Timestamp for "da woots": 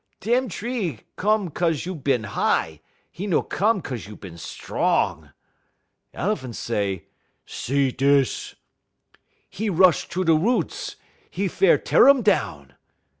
10.25-10.95